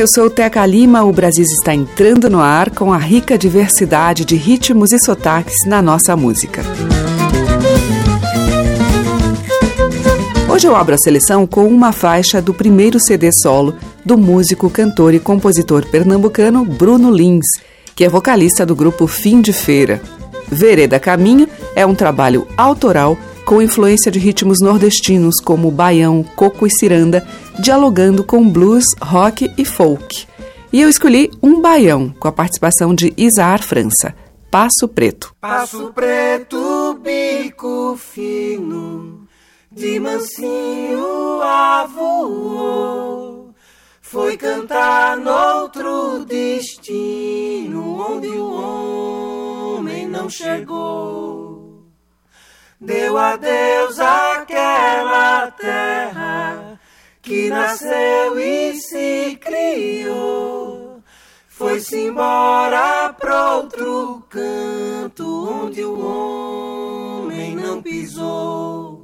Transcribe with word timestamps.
Eu 0.00 0.06
sou 0.08 0.30
Teca 0.30 0.64
Lima. 0.64 1.04
O 1.04 1.12
Brasil 1.12 1.44
está 1.44 1.74
entrando 1.74 2.30
no 2.30 2.40
ar 2.40 2.70
com 2.70 2.90
a 2.90 2.96
rica 2.96 3.36
diversidade 3.36 4.24
de 4.24 4.34
ritmos 4.34 4.92
e 4.92 4.98
sotaques 4.98 5.66
na 5.66 5.82
nossa 5.82 6.16
música. 6.16 6.62
Hoje 10.48 10.66
eu 10.66 10.74
abro 10.74 10.94
a 10.94 10.98
seleção 10.98 11.46
com 11.46 11.66
uma 11.66 11.92
faixa 11.92 12.40
do 12.40 12.54
primeiro 12.54 12.98
CD 12.98 13.30
solo 13.30 13.74
do 14.02 14.16
músico, 14.16 14.70
cantor 14.70 15.12
e 15.12 15.20
compositor 15.20 15.84
pernambucano 15.84 16.64
Bruno 16.64 17.10
Lins, 17.10 17.46
que 17.94 18.02
é 18.02 18.08
vocalista 18.08 18.64
do 18.64 18.74
grupo 18.74 19.06
Fim 19.06 19.42
de 19.42 19.52
Feira. 19.52 20.00
Vereda 20.50 20.98
Caminho 20.98 21.46
é 21.76 21.84
um 21.84 21.94
trabalho 21.94 22.46
autoral 22.56 23.18
com 23.50 23.60
influência 23.60 24.12
de 24.12 24.20
ritmos 24.20 24.58
nordestinos 24.62 25.40
como 25.40 25.72
baião, 25.72 26.22
coco 26.22 26.68
e 26.68 26.70
ciranda, 26.70 27.26
dialogando 27.58 28.22
com 28.22 28.48
blues, 28.48 28.84
rock 29.02 29.52
e 29.58 29.64
folk. 29.64 30.24
E 30.72 30.80
eu 30.80 30.88
escolhi 30.88 31.28
um 31.42 31.60
baião 31.60 32.10
com 32.10 32.28
a 32.28 32.32
participação 32.32 32.94
de 32.94 33.12
Isaar 33.16 33.60
França, 33.60 34.14
Passo 34.52 34.86
Preto. 34.86 35.34
Passo 35.40 35.92
preto, 35.92 36.96
bico 37.02 37.96
fino, 37.96 39.26
de 39.68 39.98
mansinho 39.98 41.42
avoou. 41.42 43.52
Foi 44.00 44.36
cantar 44.36 45.16
noutro 45.16 46.24
destino, 46.24 48.12
onde 48.12 48.28
o 48.28 49.74
homem 49.74 50.06
não 50.06 50.30
chegou. 50.30 51.39
Deu 52.80 53.18
adeus 53.18 54.00
àquela 54.00 55.50
terra 55.50 56.80
que 57.20 57.50
nasceu 57.50 58.40
e 58.40 58.74
se 58.74 59.38
criou. 59.38 61.02
Foi-se 61.46 62.06
embora 62.06 63.12
pra 63.12 63.56
outro 63.56 64.24
canto 64.30 65.64
onde 65.64 65.84
o 65.84 67.26
homem 67.26 67.54
não 67.54 67.82
pisou. 67.82 68.99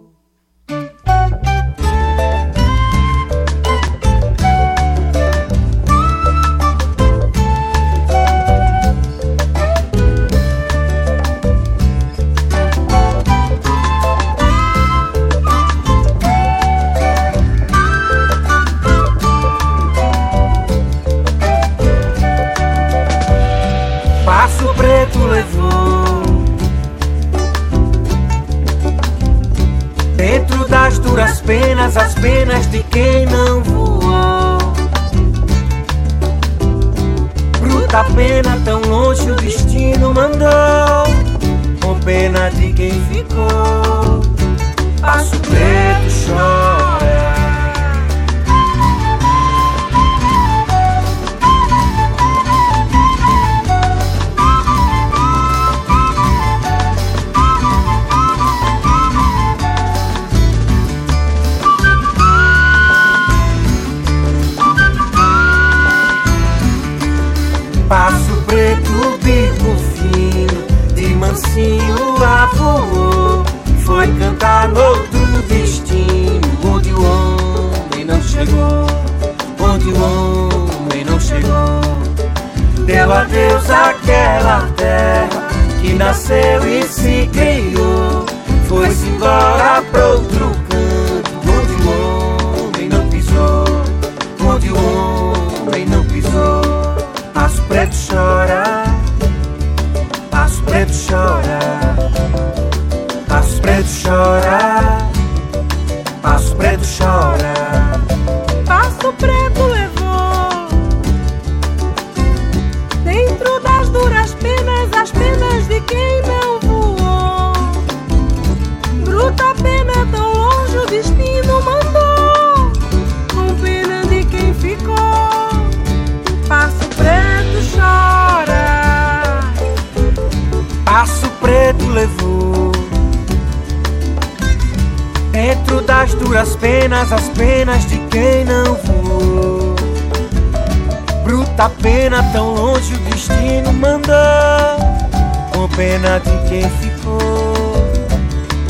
De 146.20 146.48
quem 146.48 146.68
ficou. 146.70 147.76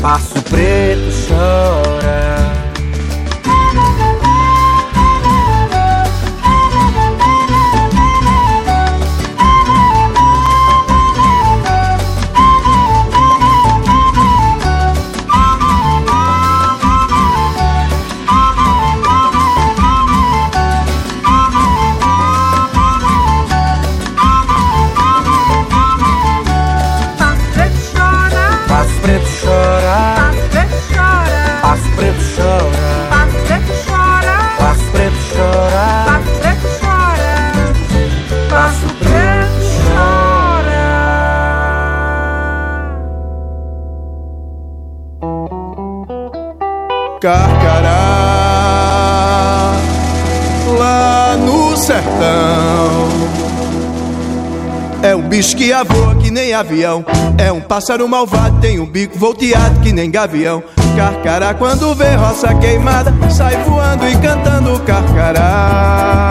Passo 0.01 0.41
preto 0.43 0.96
avião. 56.59 57.05
É 57.37 57.51
um 57.51 57.61
pássaro 57.61 58.07
malvado, 58.07 58.59
tem 58.59 58.79
um 58.79 58.85
bico 58.85 59.17
volteado 59.17 59.79
que 59.81 59.91
nem 59.91 60.09
gavião. 60.09 60.63
Carcará, 60.95 61.53
quando 61.53 61.93
vê 61.93 62.15
roça 62.15 62.53
queimada, 62.55 63.13
sai 63.29 63.63
voando 63.63 64.07
e 64.07 64.15
cantando 64.17 64.79
carcará 64.81 66.27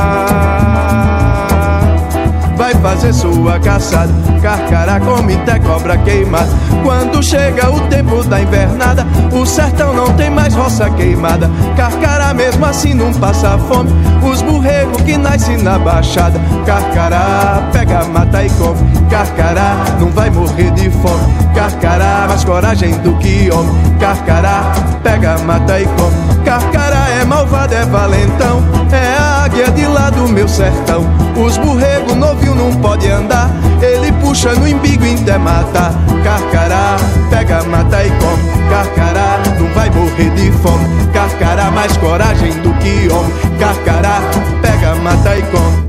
vai 2.56 2.75
fazer 2.75 3.12
sua 3.12 3.61
caçada. 3.61 4.12
Carcará 4.43 4.99
come 5.00 5.35
até 5.35 5.58
cobra 5.58 5.97
queimada. 5.99 6.49
Quando 6.82 7.23
chega 7.23 7.70
o 7.70 7.81
tempo 7.88 8.23
da 8.25 8.41
invernada, 8.41 9.06
o 9.32 9.44
sertão 9.44 9.94
não 9.94 10.12
tem 10.14 10.31
mais 10.31 10.55
roça 10.55 10.88
queimada. 10.91 11.50
Carcará 11.76 12.32
mesmo 12.35 12.64
assim 12.64 12.94
não 12.94 13.12
passa 13.14 13.58
fome. 13.58 13.91
Os 14.23 14.43
burregos 14.43 15.00
que 15.03 15.17
nascem 15.17 15.58
na 15.58 15.79
baixada. 15.79 16.41
Carcará 16.64 17.69
pega, 17.73 18.05
mata 18.05 18.44
e 18.44 18.50
come. 18.50 18.81
Carcará 19.11 19.76
não 20.00 20.11
vai 20.11 20.31
morrer 20.31 20.70
de 20.73 20.91
fome. 20.91 21.35
Carcará 21.55 22.26
mais 22.29 22.44
coragem 22.44 22.93
do 22.99 23.17
que 23.19 23.50
homem. 23.50 23.75
Carcará 24.00 24.73
pega, 25.02 25.38
mata 25.38 25.81
e 25.81 25.87
come. 25.87 26.44
Carcará 26.44 27.09
é 27.20 27.25
malvado, 27.25 27.75
é 27.75 27.85
valentão. 27.85 28.62
É 28.93 29.25
águia 29.46 29.70
de 29.70 29.87
lá 29.87 30.10
do 30.10 30.28
meu 30.28 30.48
sertão. 30.48 31.04
Os 31.37 31.56
burregos 31.56 32.16
novinho 32.16 32.54
não 32.54 32.75
pode 32.81 33.08
andar. 33.08 33.48
Ele 33.81 34.10
puxa 34.20 34.52
no 34.54 34.66
embigo 34.66 35.04
até 35.04 35.38
matar. 35.38 35.93
Carcará, 36.25 36.96
pega, 37.31 37.62
mata 37.64 38.04
e 38.04 38.10
come. 38.10 38.69
Carcará, 38.69 39.38
não 39.58 39.72
vai 39.72 39.88
morrer 39.90 40.31
de 40.31 40.50
fome. 40.58 40.84
Carcará, 41.12 41.70
mais 41.70 41.96
coragem 41.96 42.52
do 42.60 42.72
que 42.75 43.08
homem. 43.08 43.32
Carcará, 43.58 44.20
pega, 44.60 44.94
mata 44.96 45.37
e 45.37 45.43
come. 45.43 45.87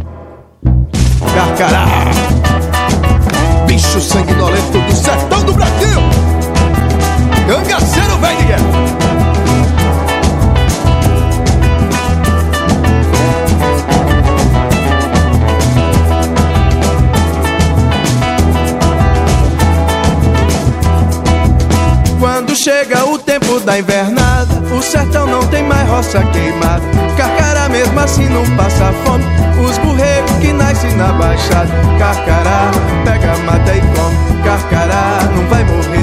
Carcará, 1.33 1.86
bicho 3.65 4.00
sanguinolento 4.00 4.80
do 4.80 4.95
sertão 4.95 5.44
do 5.44 5.53
Brasil. 5.53 6.00
Cangaceiro 7.48 8.18
velho 8.18 8.38
de 8.38 8.45
guerra. 8.45 9.06
Chega 22.57 23.06
o 23.06 23.19
tempo 23.19 23.59
da 23.59 23.77
invernada, 23.77 24.51
o 24.75 24.81
sertão 24.81 25.27
não 25.27 25.45
tem 25.48 25.63
mais 25.63 25.88
roça 25.88 26.19
queimada. 26.33 26.83
Carcará 27.15 27.69
mesmo 27.69 28.00
assim 28.00 28.27
não 28.30 28.44
passa 28.57 28.92
fome, 29.06 29.24
os 29.63 29.77
burreiros 29.77 30.31
que 30.42 30.51
nascem 30.51 30.92
na 30.95 31.13
baixada. 31.13 31.69
Carcará 32.00 32.71
pega, 33.06 33.38
mata 33.45 33.75
e 33.75 33.81
come, 33.81 34.44
carcará 34.44 35.19
não 35.36 35.48
vai 35.48 35.63
morrer. 35.65 35.97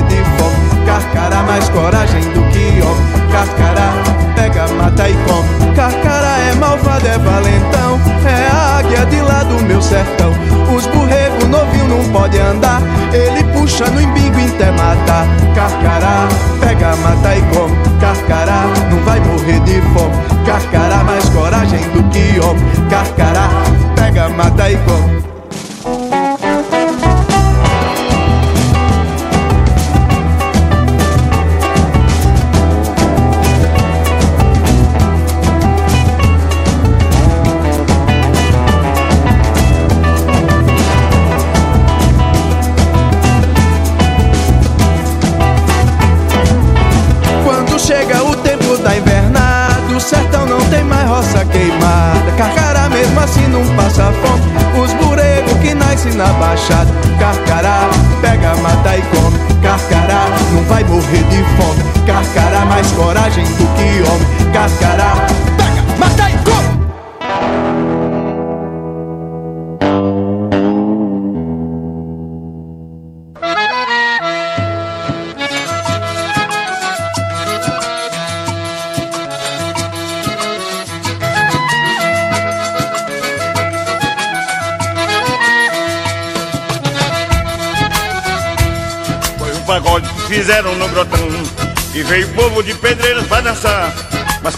Carcará 0.95 1.43
mais 1.43 1.69
coragem 1.71 2.21
do 2.21 2.43
que 2.53 2.81
homem, 2.81 3.29
carcará 3.33 4.25
pega, 4.37 4.69
mata 4.75 5.09
e 5.09 5.15
come. 5.27 5.75
Carcará 5.75 6.39
é 6.39 6.55
malvado, 6.55 7.05
é 7.05 7.19
valentão, 7.19 8.01
é 8.25 8.49
a 8.49 8.79
águia 8.79 9.05
de 9.07 9.21
lá 9.21 9.43
do 9.43 9.61
meu 9.65 9.83
sertão. 9.83 10.31
Os 10.73 10.87
burregos 10.87 11.49
novinho 11.49 11.89
não 11.89 12.13
pode 12.13 12.39
andar, 12.39 12.81
ele 13.13 13.43
puxa 13.53 13.87
no 13.87 14.01
embigo 14.01 14.35
até 14.55 14.71
matar. 14.71 15.27
Carcará, 15.55 16.29
pega, 16.61 16.95
mata 16.97 17.35
e 17.35 17.43
come. 17.53 17.75
Carcará, 18.01 18.44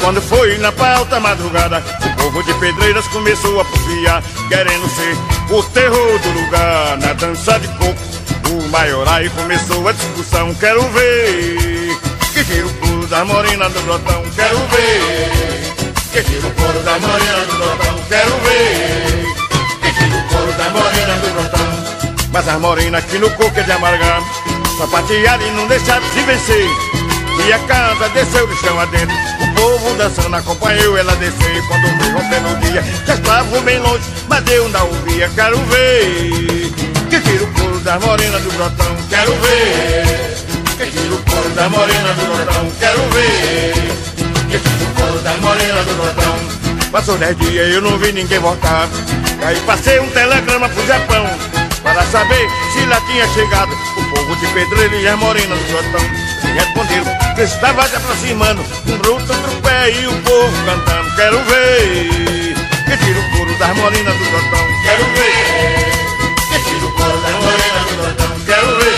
quando 0.07 0.23
foi 0.23 0.57
na 0.59 0.71
pauta 0.71 1.19
madrugada 1.19 1.83
O 2.05 2.23
povo 2.23 2.41
de 2.45 2.55
Pedreiras 2.55 3.09
começou 3.09 3.61
a 3.61 3.65
pufiar 3.65 4.23
Querendo 4.49 4.89
ser 4.89 5.17
o 5.53 5.63
terror 5.65 6.19
do 6.21 6.31
lugar. 6.31 6.97
Na 6.99 7.13
dança 7.15 7.59
de 7.59 7.67
coco 7.67 7.97
O 8.53 8.69
maiorai 8.69 9.29
começou 9.31 9.89
a 9.89 9.91
discussão. 9.91 10.55
Quero 10.55 10.81
ver 10.91 11.99
Que 12.33 12.45
tira 12.45 12.67
o 12.69 12.75
pulo 12.75 13.05
da 13.09 13.25
morena 13.25 13.69
do 13.69 13.83
grotão. 13.83 14.23
Quero 14.37 14.59
ver 14.59 15.73
Que 16.13 16.23
tira 16.23 16.47
o 16.47 16.51
couro 16.53 16.81
da 16.85 16.99
morena 17.01 17.45
do 17.47 17.57
grotão. 17.57 18.01
Quero 18.09 18.31
ver 18.31 19.27
Que 19.83 19.93
tira 19.93 20.17
o 20.19 20.29
couro 20.29 20.53
da 20.53 20.71
morena 20.71 21.15
do 21.17 21.33
grotão. 21.33 22.31
Mas 22.33 22.49
a 22.49 22.59
morena 22.61 22.99
aqui 22.99 23.19
no 23.19 23.31
coco 23.31 23.59
é 23.59 23.63
de 23.65 23.73
amargar. 23.73 24.23
Sapatearam 24.79 25.45
e 25.45 25.51
não 25.51 25.67
deixaram 25.67 26.07
se 26.13 26.21
vencer. 26.21 26.69
E 27.45 27.53
a 27.53 27.59
casa 27.61 28.09
desceu 28.11 28.47
do 28.47 28.55
chão 28.57 28.79
adentro 28.79 29.17
dançando 29.97 30.37
acompanhou 30.37 30.97
ela 30.97 31.17
descer 31.17 31.63
Quando 31.67 31.99
veio 31.99 32.13
rompendo 32.13 32.61
dia. 32.61 32.85
Já 33.07 33.15
estavam 33.15 33.61
bem 33.63 33.79
longe, 33.79 34.05
mas 34.29 34.47
eu 34.49 34.69
não 34.69 34.87
ouvia 34.87 35.29
Quero 35.35 35.59
ver. 35.67 36.73
Que 37.11 37.21
tira 37.21 37.45
o 37.45 37.53
couro 37.55 37.81
das 37.81 38.03
morenas 38.03 38.43
do 38.43 38.51
grotão 38.53 38.97
Quero 39.09 39.33
ver. 39.33 40.37
Que 40.77 40.87
tira 40.87 41.15
o 41.15 41.23
couro 41.23 41.49
das 41.51 41.71
morenas 41.71 42.17
do 42.17 42.27
grotão 42.27 42.73
Quero 42.79 43.03
ver. 43.11 43.75
Que 44.51 44.59
tira 44.59 44.85
o 44.85 44.95
couro 44.95 45.19
das 45.21 45.41
morenas 45.41 45.85
do 45.87 45.95
grotão. 45.95 46.67
Passou 46.91 47.19
dez 47.19 47.37
dias 47.39 47.69
e 47.69 47.73
eu 47.73 47.83
não 47.83 47.99
vi 47.99 48.13
ninguém 48.13 48.39
voltar. 48.39 48.89
Aí 49.45 49.61
passei 49.67 49.99
um 50.01 50.09
telegrama 50.11 50.69
pro 50.69 50.87
Japão 50.87 51.27
para 51.83 52.03
saber 52.05 52.49
se 52.73 52.85
lá 52.87 53.01
tinha 53.03 53.29
chegado 53.29 53.73
o 53.73 54.05
povo 54.15 54.37
de 54.37 54.47
Pedreiro 54.49 54.95
e 55.01 55.09
as 55.09 55.19
morenas 55.19 55.59
do 55.59 55.71
Jotão. 55.71 56.26
Responderam 56.55 57.35
que 57.35 57.43
estava 57.43 57.87
se 57.89 57.97
aproximando, 57.97 58.63
um 58.87 58.99
bruto 58.99 59.27
do 59.27 59.63
pé 59.63 59.91
e 59.91 60.07
o 60.07 60.23
povo 60.23 60.65
cantando. 60.65 61.15
Quero 61.17 61.39
ver 61.45 62.55
que 62.85 62.97
tira 63.05 63.21
o 63.21 63.31
couro 63.37 63.59
das 63.59 63.77
morenas 63.77 64.15
do 64.17 64.25
Jotão. 64.25 64.67
Quero 64.83 65.05
ver 65.15 66.27
que 66.49 66.59
tira 66.65 66.87
o 66.87 66.93
couro 66.93 67.21
das 67.21 67.33
morenas 67.33 67.85
do 67.87 67.95
Jotão. 68.03 68.41
Quero 68.47 68.77
ver 68.79 68.96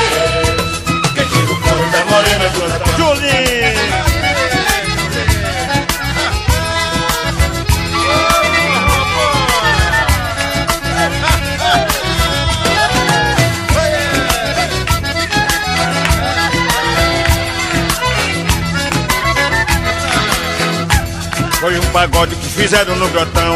Foi 21.68 21.78
um 21.78 21.92
pagode 21.92 22.34
que 22.34 22.48
fizeram 22.48 22.96
no 22.96 23.06
grotão 23.10 23.54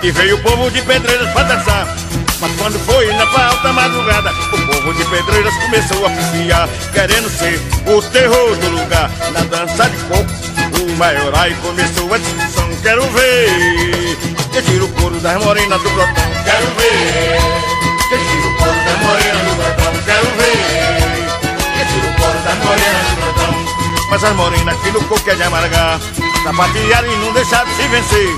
E 0.00 0.12
veio 0.12 0.36
o 0.36 0.42
povo 0.44 0.70
de 0.70 0.80
Pedreiras 0.80 1.28
pra 1.32 1.42
dançar 1.42 1.88
Mas 2.40 2.52
quando 2.52 2.78
foi 2.86 3.12
na 3.14 3.24
alta 3.24 3.72
madrugada 3.72 4.32
O 4.52 4.66
povo 4.68 4.94
de 4.94 5.04
Pedreiras 5.06 5.52
começou 5.56 6.06
a 6.06 6.10
pifiar 6.10 6.68
Querendo 6.92 7.28
ser 7.28 7.60
o 7.84 8.00
terror 8.00 8.54
do 8.58 8.68
lugar 8.68 9.10
Na 9.32 9.40
dança 9.40 9.90
de 9.90 9.96
coco 10.04 10.48
maioral 10.96 11.48
e 11.48 11.54
começou 11.54 12.12
a 12.14 12.18
discussão. 12.18 12.68
Quero 12.82 13.02
ver 13.10 14.16
que 14.52 14.62
tira 14.62 14.84
o 14.84 14.88
couro 14.90 15.18
das 15.20 15.44
morenas 15.44 15.82
do 15.82 15.90
grotão. 15.90 16.24
Quero 16.44 16.66
ver 16.76 17.38
que 18.08 18.18
tira 18.18 18.46
o 18.46 18.56
couro 18.56 18.84
das 18.84 19.02
morenas 19.02 19.42
do 19.42 19.56
grotão. 19.56 19.92
Quero 20.04 20.26
ver 20.36 20.78
que 21.74 21.92
tira 21.92 22.06
o 22.08 22.14
couro 22.20 22.38
das 22.38 22.58
morenas 22.64 23.06
do 23.08 23.16
grotão. 23.16 24.08
Mas 24.10 24.24
as 24.24 24.34
morenas 24.34 24.80
que 24.80 24.90
no 24.90 25.04
coco 25.04 25.30
é 25.30 25.34
de 25.34 25.42
amargar, 25.42 26.00
sapatearam 26.42 27.12
e 27.12 27.16
não 27.16 27.32
deixaram 27.32 27.70
se 27.74 27.88
vencer. 27.88 28.36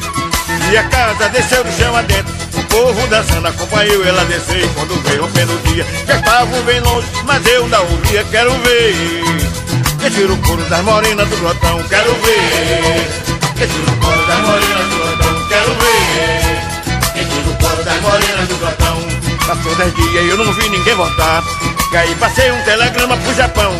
E 0.70 0.76
a 0.76 0.84
casa 0.84 1.28
desceu 1.28 1.64
do 1.64 1.72
chão 1.72 1.96
adentro. 1.96 2.34
O 2.54 2.62
povo 2.64 3.06
dançando 3.08 3.48
acompanhou 3.48 4.04
ela 4.04 4.24
descer. 4.24 4.68
Quando 4.74 5.00
veio 5.02 5.24
o 5.24 5.72
dia, 5.72 5.86
já 6.06 6.16
estavam 6.16 6.62
bem 6.62 6.80
longe, 6.80 7.06
mas 7.24 7.46
eu 7.46 7.66
não 7.68 7.82
ouvia. 7.82 8.24
Quero 8.30 8.52
ver 8.58 9.50
que 10.00 10.10
tira 10.10 10.32
o 10.32 10.36
couro 10.38 10.62
das 10.64 10.82
morenas 10.82 11.28
do 11.28 11.36
grotão, 11.36 11.82
quero 11.88 12.14
ver. 12.14 13.06
Que 13.54 13.66
tira 13.66 13.92
o 13.92 13.96
couro 13.96 14.26
das 14.26 14.38
morenas 14.40 14.88
do 14.88 14.96
grotão, 14.96 15.48
quero 15.48 15.74
ver. 15.74 17.12
Que 17.12 17.24
tira 17.24 17.50
o 17.50 17.56
couro 17.56 17.84
das 17.84 18.00
morenas 18.00 18.48
do 18.48 18.56
grotão. 18.56 18.96
Passou 19.46 19.74
dez 19.74 19.94
dias 19.94 20.24
e 20.24 20.28
eu 20.28 20.38
não 20.38 20.52
vi 20.52 20.68
ninguém 20.70 20.94
voltar. 20.94 21.44
E 21.92 21.96
aí 21.96 22.14
passei 22.14 22.50
um 22.50 22.62
telegrama 22.62 23.16
pro 23.18 23.34
Japão. 23.34 23.72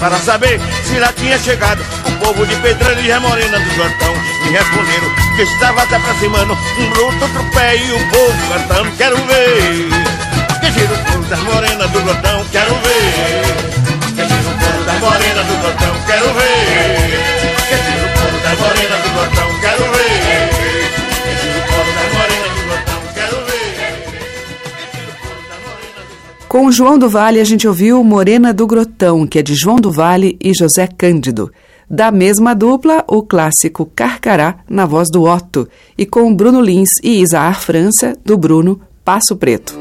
Para 0.00 0.18
saber 0.18 0.60
se 0.84 0.98
lá 0.98 1.12
tinha 1.12 1.38
chegado 1.38 1.84
o 2.06 2.24
povo 2.24 2.46
de 2.46 2.56
Pedreira 2.56 3.00
e 3.00 3.12
a 3.12 3.20
morena 3.20 3.60
do 3.60 3.74
grotão 3.74 4.14
Me 4.44 4.50
responderam 4.50 5.14
que 5.36 5.42
estava 5.42 5.86
se 5.86 5.94
aproximando 5.94 6.54
um 6.54 6.90
bruto 6.90 7.24
outro 7.24 7.42
e 7.76 7.92
o 7.92 8.08
povo 8.08 8.52
cantando 8.52 8.90
Quero 8.96 9.16
ver 9.16 9.90
Que 10.60 10.72
tira 10.72 10.94
o 10.94 11.04
couro 11.04 11.24
das 11.24 11.40
morenas 11.40 11.90
do 11.90 12.00
grotão, 12.00 12.44
quero 12.50 12.74
ver 12.76 13.70
morena 15.00 15.42
do 15.44 15.56
grotão, 15.60 15.96
quero 16.06 16.34
ver. 16.34 17.10
Esse 17.72 17.90
no 18.00 18.08
coro 18.12 18.38
da 18.42 18.54
morena 18.56 18.96
do 18.96 19.08
grotão, 19.14 19.60
quero 19.60 19.84
ver. 19.92 20.49
Com 26.50 26.72
João 26.72 26.98
do 26.98 27.08
Vale, 27.08 27.38
a 27.38 27.44
gente 27.44 27.68
ouviu 27.68 28.02
Morena 28.02 28.52
do 28.52 28.66
Grotão, 28.66 29.24
que 29.24 29.38
é 29.38 29.42
de 29.42 29.54
João 29.54 29.76
do 29.76 29.88
Vale 29.88 30.36
e 30.42 30.52
José 30.52 30.88
Cândido. 30.88 31.48
Da 31.88 32.10
mesma 32.10 32.54
dupla, 32.54 33.04
o 33.06 33.22
clássico 33.22 33.86
Carcará, 33.94 34.56
na 34.68 34.84
voz 34.84 35.08
do 35.12 35.22
Otto, 35.22 35.68
e 35.96 36.04
com 36.04 36.34
Bruno 36.34 36.60
Lins 36.60 36.88
e 37.04 37.20
Isaar 37.20 37.60
França, 37.60 38.16
do 38.24 38.36
Bruno 38.36 38.80
Passo 39.04 39.36
Preto. 39.36 39.78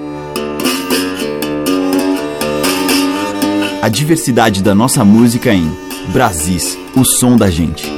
a 3.82 3.90
diversidade 3.90 4.62
da 4.62 4.76
nossa 4.76 5.04
música 5.04 5.52
em 5.52 5.72
Brasis, 6.10 6.78
o 6.96 7.04
som 7.04 7.36
da 7.36 7.50
gente. 7.50 7.90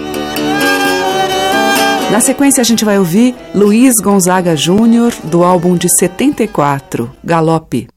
Na 2.09 2.21
sequência, 2.21 2.61
a 2.61 2.63
gente 2.63 2.85
vai 2.85 2.97
ouvir 2.97 3.35
Luiz 3.53 3.95
Gonzaga 3.95 4.55
Júnior, 4.55 5.11
do 5.25 5.43
álbum 5.43 5.75
de 5.75 5.89
74, 5.89 7.11
Galope. 7.21 7.89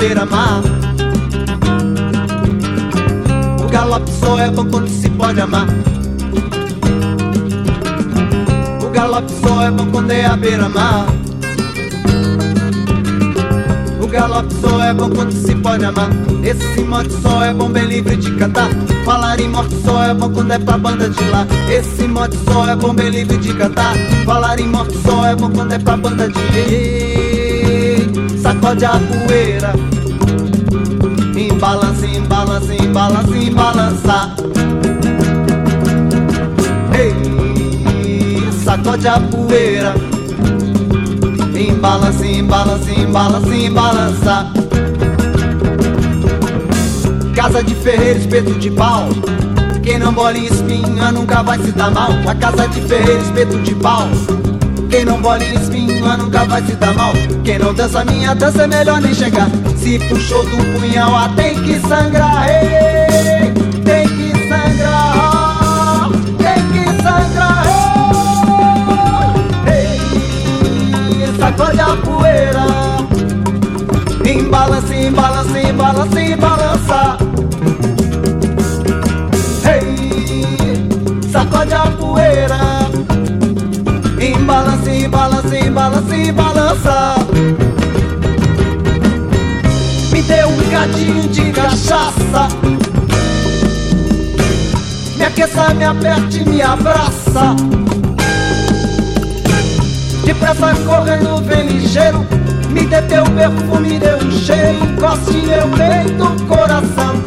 Beira-mar. 0.00 0.62
O 3.62 3.68
galope 3.68 4.10
só 4.10 4.38
é 4.38 4.50
bom 4.50 4.64
quando 4.64 4.88
se 4.88 5.10
pode 5.10 5.40
amar. 5.40 5.66
O 8.82 8.90
galope 8.90 9.30
só 9.30 9.62
é 9.62 9.70
bom 9.70 9.86
quando 9.90 10.10
é 10.10 10.24
a 10.24 10.36
beira-mar. 10.36 11.19
Galope 14.20 14.54
só 14.60 14.82
é 14.82 14.92
bom 14.92 15.08
quando 15.08 15.32
se 15.32 15.54
pode 15.54 15.82
amar. 15.84 16.10
Esse 16.44 16.82
mote 16.82 17.10
só 17.22 17.42
é 17.42 17.54
bom 17.54 17.70
bem 17.70 17.86
livre 17.86 18.16
de 18.16 18.30
cantar. 18.36 18.68
Falar 19.04 19.40
em 19.40 19.48
morte 19.48 19.74
só 19.82 20.04
é 20.04 20.12
bom 20.12 20.30
quando 20.30 20.52
é 20.52 20.58
pra 20.58 20.76
banda 20.76 21.08
de 21.08 21.24
lá. 21.30 21.46
Esse 21.70 22.06
mote 22.06 22.36
só 22.44 22.68
é 22.68 22.76
bom 22.76 22.92
bem 22.92 23.08
livre 23.08 23.38
de 23.38 23.54
cantar. 23.54 23.94
Falar 24.26 24.60
em 24.60 24.68
morte 24.68 24.94
só 24.98 25.24
é 25.26 25.34
bom 25.34 25.50
quando 25.50 25.72
é 25.72 25.78
pra 25.78 25.96
banda 25.96 26.28
de 26.28 26.40
sacode 28.38 28.84
a 28.84 29.00
poeira 29.00 29.72
Embalança, 31.36 32.06
embalança, 32.06 32.74
embalança, 32.74 33.36
embalança 33.36 34.34
Ei, 36.94 38.52
sacode 38.64 39.08
a 39.08 39.20
poeira 39.20 40.09
Embalança, 41.60 42.26
embalança, 42.26 42.90
embalança, 42.90 43.54
embalança 43.54 44.52
Casa 47.34 47.62
de 47.62 47.74
ferreiro, 47.74 48.18
espeto 48.18 48.52
de 48.52 48.70
pau. 48.70 49.08
Quem 49.82 49.98
não 49.98 50.12
bola 50.12 50.36
em 50.36 50.44
espinha 50.44 51.10
nunca 51.12 51.42
vai 51.42 51.58
se 51.58 51.72
dar 51.72 51.90
mal. 51.90 52.10
A 52.26 52.34
casa 52.34 52.68
de 52.68 52.80
ferreiro, 52.82 53.22
espeto 53.22 53.58
de 53.62 53.74
pau. 53.74 54.08
Quem 54.90 55.04
não 55.04 55.20
bola 55.20 55.42
em 55.42 55.54
espinha 55.54 56.16
nunca 56.16 56.44
vai 56.44 56.62
se 56.62 56.72
dar 56.72 56.94
mal. 56.94 57.12
Quem 57.44 57.58
não 57.58 57.72
dança 57.72 58.04
minha 58.04 58.34
dança 58.34 58.64
é 58.64 58.66
melhor 58.66 59.00
nem 59.00 59.14
chegar. 59.14 59.48
Se 59.76 59.98
puxou 60.00 60.44
do 60.44 60.78
punhal 60.78 61.14
ah, 61.14 61.30
tem 61.34 61.54
que 61.62 61.78
sangrar 61.80 62.46
ei, 62.48 63.52
Tem 63.82 64.08
que 64.08 64.48
sangrar 64.48 65.39
Sacode 71.40 71.80
a 71.80 71.96
poeira 71.96 72.66
Embalança, 74.24 74.94
embalança, 74.94 75.60
embalança, 75.60 76.20
embalança 76.20 77.18
Ei, 79.64 81.22
sacode 81.32 81.74
a 81.74 81.86
poeira 81.86 82.80
balança, 84.50 85.08
balança, 85.08 85.70
balança, 85.70 86.32
balança. 86.32 87.14
Me 90.12 90.22
dê 90.22 90.44
um 90.44 90.56
bocadinho 90.56 91.28
de 91.28 91.52
cachaça. 91.52 92.48
Me 95.16 95.24
aqueça, 95.24 95.74
me 95.74 95.84
aperte, 95.84 96.44
me 96.48 96.60
abraça. 96.60 97.54
Depressa 100.50 100.74
correndo, 100.84 101.36
vem 101.44 101.68
ligeiro. 101.68 102.26
Me 102.70 102.84
dê 102.84 103.00
teu 103.02 103.22
perfume, 103.22 104.00
dê 104.00 104.14
um 104.16 104.30
cheiro. 104.32 104.84
Encoste 104.84 105.42
meu 105.46 105.68
peito, 105.68 106.46
coração. 106.48 107.22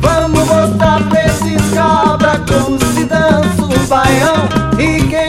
Vamos 0.00 0.46
mostrar 0.46 1.02
pra 1.08 1.24
esses 1.24 1.74
cabra 1.74 2.40
como 2.46 2.78
se 2.94 3.04
dança 3.04 3.64
o 3.64 3.86
baião. 3.88 4.48
E 4.78 5.02
quem 5.08 5.27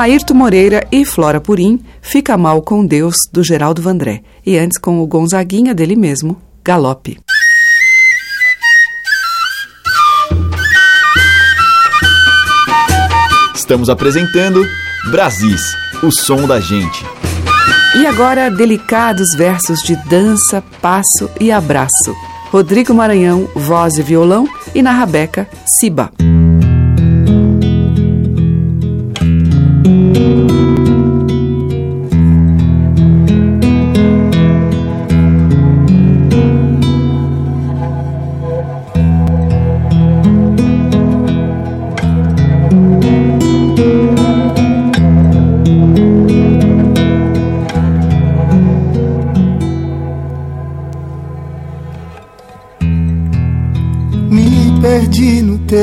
Ayrton 0.00 0.32
Moreira 0.32 0.86
e 0.90 1.04
Flora 1.04 1.38
Purim, 1.38 1.78
Fica 2.00 2.38
Mal 2.38 2.62
com 2.62 2.86
Deus, 2.86 3.16
do 3.30 3.44
Geraldo 3.44 3.82
Vandré. 3.82 4.22
E 4.46 4.56
antes 4.56 4.78
com 4.78 5.02
o 5.02 5.06
Gonzaguinha 5.06 5.74
dele 5.74 5.94
mesmo, 5.94 6.40
Galope. 6.64 7.18
Estamos 13.54 13.90
apresentando 13.90 14.66
Brasis, 15.10 15.76
o 16.02 16.10
som 16.10 16.46
da 16.46 16.58
gente. 16.58 17.04
E 17.94 18.06
agora, 18.06 18.50
delicados 18.50 19.28
versos 19.36 19.82
de 19.82 19.96
dança, 20.08 20.64
passo 20.80 21.30
e 21.38 21.52
abraço. 21.52 22.16
Rodrigo 22.50 22.94
Maranhão, 22.94 23.46
voz 23.54 23.98
e 23.98 24.02
violão, 24.02 24.48
e 24.74 24.80
na 24.80 24.92
rabeca, 24.92 25.46
Siba. 25.78 26.10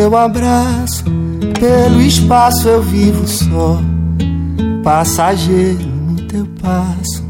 Teu 0.07 0.15
abraço, 0.15 1.03
pelo 1.59 1.99
espaço 1.99 2.65
eu 2.65 2.81
vivo 2.81 3.27
só, 3.27 3.77
passageiro 4.81 5.85
no 5.85 6.15
teu 6.27 6.47
passo, 6.61 7.25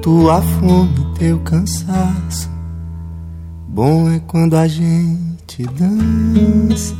tua 0.00 0.40
fome, 0.40 1.06
teu 1.18 1.38
cansaço. 1.40 2.50
Bom 3.68 4.10
é 4.10 4.18
quando 4.26 4.56
a 4.56 4.66
gente 4.66 5.66
dança. 5.78 6.94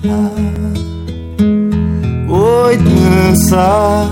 Oi, 2.29 2.77
dança. 2.77 4.11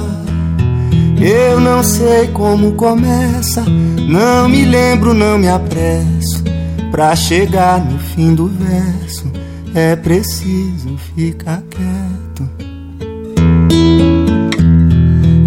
Eu 1.21 1.61
não 1.61 1.83
sei 1.83 2.29
como 2.29 2.73
começa, 2.73 3.63
não 4.09 4.49
me 4.49 4.65
lembro, 4.65 5.13
não 5.13 5.37
me 5.37 5.49
apresso 5.49 6.43
pra 6.91 7.15
chegar 7.15 7.85
no 7.85 7.99
fim 7.99 8.35
do 8.35 8.47
verso 8.47 9.35
é 9.75 9.97
preciso 9.97 10.84
ficar 11.15 11.63
quieto. 11.71 12.51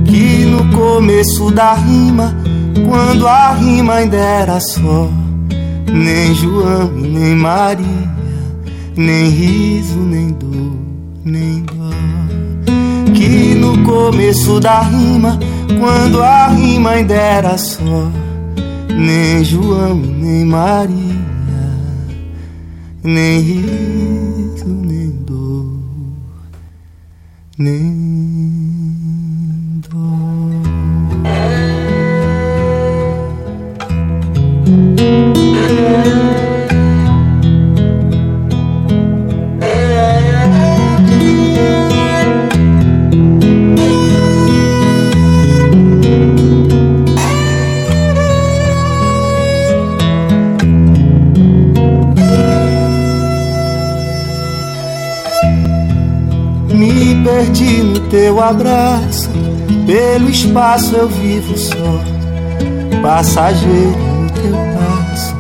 Que 0.06 0.46
no 0.46 0.72
começo 0.72 1.52
da 1.52 1.74
rima, 1.74 2.36
quando 2.88 3.28
a 3.28 3.54
rima 3.54 3.96
ainda 3.96 4.18
era 4.18 4.60
só, 4.60 5.10
nem 5.92 6.34
João 6.36 6.92
nem 6.92 7.36
Maria, 7.36 7.86
nem 8.96 9.30
riso, 9.30 10.00
nem 10.00 10.30
dor, 10.32 10.78
nem 11.26 11.64
dó. 11.64 11.74
Que 13.14 13.56
no 13.56 13.84
começo 13.84 14.60
da 14.60 14.82
rima, 14.82 15.38
quando 15.80 16.22
a 16.22 16.48
rima 16.48 16.92
ainda 16.92 17.14
era 17.14 17.58
só, 17.58 18.10
nem 18.90 19.44
João 19.44 19.96
nem 19.96 20.46
Maria 20.46 21.28
nem 23.08 23.40
riso, 23.40 24.17
nem 27.58 27.90
dor. 29.90 30.18
Teu 58.10 58.42
abraço, 58.42 59.30
pelo 59.86 60.30
espaço 60.30 60.96
eu 60.96 61.08
vivo 61.08 61.58
só, 61.58 63.02
passageiro 63.02 63.98
no 63.98 64.30
teu 64.32 64.56
passo, 64.76 65.36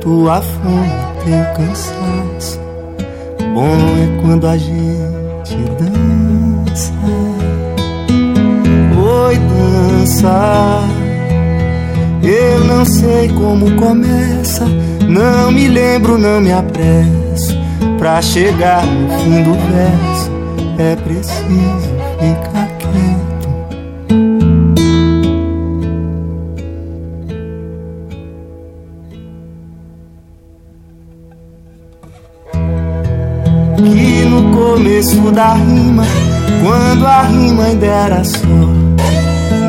tua 0.00 0.42
fome, 0.42 0.92
teu 1.24 1.66
cansaço. 1.66 2.60
Bom 3.54 3.66
é 3.66 4.22
quando 4.22 4.46
a 4.46 4.56
gente 4.56 5.56
dança, 5.78 6.92
oi 8.96 9.36
dança. 9.36 10.80
Eu 12.22 12.64
não 12.64 12.84
sei 12.84 13.28
como 13.30 13.76
começa, 13.76 14.64
não 15.08 15.50
me 15.50 15.68
lembro, 15.68 16.16
não 16.16 16.40
me 16.40 16.52
apresso. 16.52 17.60
Pra 17.98 18.22
chegar 18.22 18.84
no 18.86 19.08
fim 19.18 19.42
do 19.42 19.52
verso 19.52 20.30
é 20.78 20.96
preciso 20.96 21.81
ficar 22.22 22.68
quieto. 22.78 23.48
Que 33.76 34.24
no 34.26 34.56
começo 34.56 35.32
da 35.32 35.54
rima, 35.54 36.04
quando 36.62 37.06
a 37.06 37.22
rima 37.22 37.64
ainda 37.64 37.86
era 37.86 38.24
só, 38.24 38.46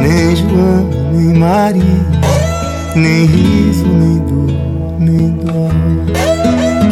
nem 0.02 0.36
João, 0.36 0.90
nem 1.12 1.34
Maria, 1.34 1.84
nem 2.96 3.26
riso, 3.26 3.88
nem 3.88 4.20
dor, 4.20 5.00
nem 5.00 5.30
dó. 5.30 5.70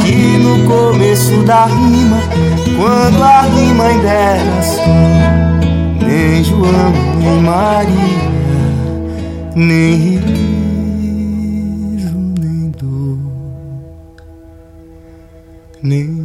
Que 0.03 0.37
no 0.39 0.67
começo 0.67 1.43
da 1.45 1.65
rima 1.65 2.17
quando 2.77 3.23
a 3.23 3.41
rima 3.41 3.83
ainda 3.83 4.09
era 4.09 4.61
só 4.63 5.50
Nem 6.11 6.43
João, 6.43 6.91
nem 7.19 7.41
Maria. 7.41 8.31
Nem 9.55 10.17
riso, 11.97 12.17
nem 12.39 12.71
dor 12.77 13.17
Nem 15.81 16.20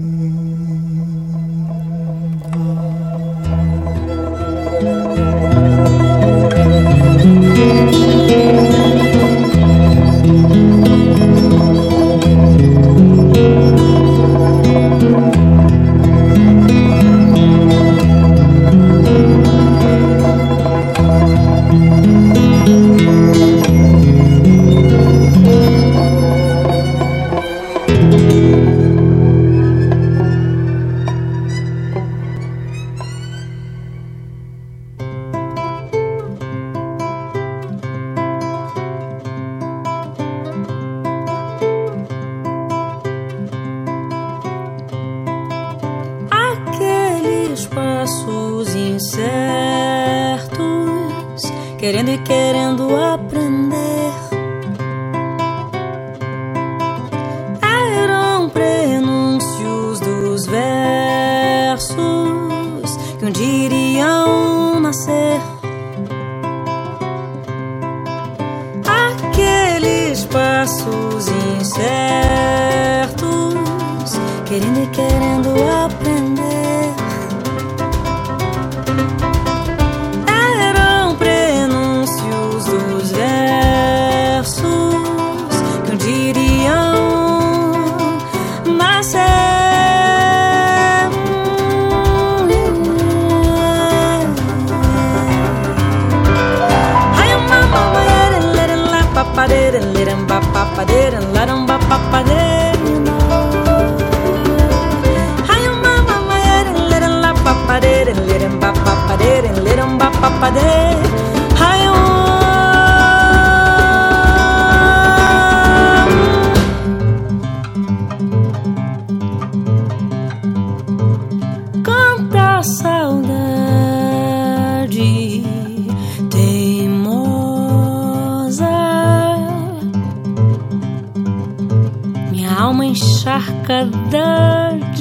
carcajadas 133.36 135.00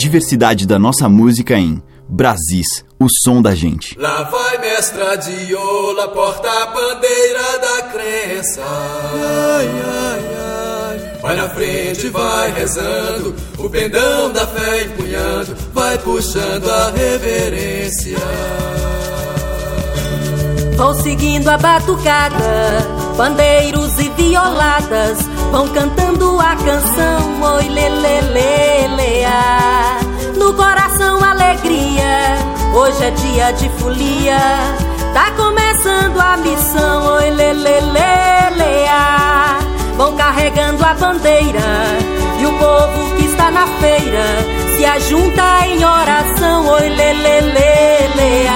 diversidade 0.00 0.66
da 0.66 0.78
nossa 0.78 1.10
música 1.10 1.58
em 1.58 1.82
Brasis, 2.08 2.84
o 2.98 3.06
som 3.22 3.42
da 3.42 3.54
gente. 3.54 3.98
Lá 3.98 4.22
vai 4.22 4.58
mestra 4.58 5.14
Diola, 5.16 6.08
porta 6.08 6.48
a 6.48 6.66
bandeira 6.68 7.58
da 7.58 7.82
crença. 7.92 8.62
Ai, 8.62 9.68
ai, 9.68 10.20
ai. 10.38 11.20
Vai 11.20 11.36
na 11.36 11.50
frente, 11.50 12.08
vai 12.08 12.50
rezando, 12.50 13.34
o 13.58 13.68
pendão 13.68 14.32
da 14.32 14.46
fé 14.46 14.84
empunhando, 14.84 15.54
vai 15.74 15.98
puxando 15.98 16.70
a 16.70 16.90
reverência. 16.92 18.16
Vão 20.76 20.94
seguindo 20.94 21.46
a 21.48 21.58
batucada, 21.58 22.34
bandeiros 23.18 23.98
e 23.98 24.08
violadas 24.16 25.18
vão 25.50 25.68
cantando 25.68 26.09
a 26.40 26.56
canção 26.56 27.42
Oi 27.42 27.68
lelelelelea. 27.68 29.30
No 30.36 30.54
coração 30.54 31.22
alegria, 31.22 32.38
hoje 32.74 33.04
é 33.04 33.10
dia 33.10 33.52
de 33.52 33.68
folia. 33.78 34.38
Tá 35.12 35.30
começando 35.36 36.18
a 36.18 36.38
missão 36.38 37.16
Oi 37.16 37.30
lelelelelea. 37.30 39.58
Vão 39.96 40.16
carregando 40.16 40.82
a 40.84 40.94
bandeira 40.94 41.60
e 42.40 42.46
o 42.46 42.58
povo 42.58 43.16
que 43.16 43.26
está 43.26 43.50
na 43.50 43.66
feira 43.66 44.24
se 44.76 44.84
ajunta 44.84 45.66
em 45.66 45.84
oração 45.84 46.68
Oi 46.68 46.88
lelelelelea. 46.88 48.52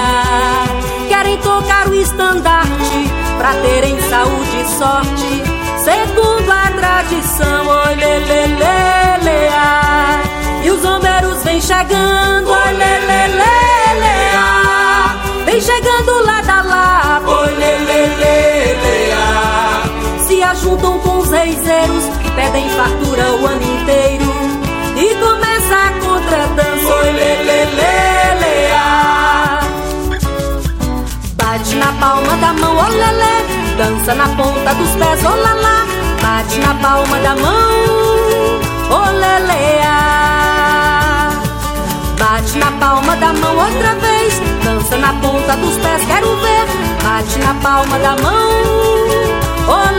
Querem 1.07 1.37
tocar 1.37 1.87
o 1.87 1.93
estandarte 1.93 3.11
pra 3.37 3.53
terem 3.55 3.99
saúde 4.09 4.61
e 4.61 4.65
sorte 4.77 5.54
segundo 5.85 6.51
a 6.51 6.71
tradição, 6.71 7.67
oi 7.67 7.95
lelelelea. 7.95 9.65
E 10.63 10.71
os 10.71 10.83
homeros 10.83 11.43
vem 11.43 11.61
chegando, 11.61 12.49
oi 12.49 12.73
lelelelea. 12.73 14.45
Vem 15.45 15.61
chegando 15.61 16.25
lá 16.25 16.41
da 16.41 16.61
lá, 16.63 17.21
oi 17.23 17.53
lelelelea. 17.53 19.25
Se 20.27 20.41
ajuntam 20.41 20.97
com 20.99 21.19
os 21.19 21.29
reizeiros, 21.29 22.03
pedem 22.35 22.67
fartura 22.71 23.31
o 23.35 23.45
ano 23.45 23.61
inteiro. 23.61 24.25
E 24.97 25.13
começa 25.15 25.75
a 25.75 25.91
contradança, 26.03 26.95
oi 26.95 27.11
lelelelea. 27.11 28.85
Bate 31.35 31.75
na 31.75 31.91
palma 31.99 32.37
da 32.37 32.53
mão, 32.53 32.75
oh 32.75 32.89
lelê. 32.89 33.35
Dança 33.77 34.15
na 34.15 34.27
ponta 34.29 34.73
dos 34.73 34.89
pés, 34.95 35.19
oh 35.25 35.35
lalá. 35.35 35.74
Bate 36.45 36.59
na 36.59 36.75
palma 36.75 37.19
da 37.21 37.35
mão, 37.37 39.09
lelea. 39.19 39.97
Bate 42.19 42.57
na 42.59 42.71
palma 42.73 43.15
da 43.15 43.33
mão 43.33 43.57
outra 43.57 43.95
vez. 43.95 44.39
Dança 44.63 44.95
na 44.97 45.13
ponta 45.13 45.57
dos 45.57 45.75
pés, 45.77 46.05
quero 46.05 46.35
ver. 46.37 46.67
Bate 47.03 47.39
na 47.39 47.55
palma 47.55 47.97
da 47.97 48.15
mão, 48.21 48.51
oh 49.67 49.95